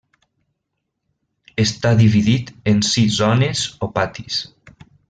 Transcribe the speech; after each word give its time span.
Està 1.65 1.93
dividit 2.01 2.51
en 2.75 2.83
sis 2.91 3.21
zones 3.23 3.65
o 3.89 3.93
patis: 4.01 4.43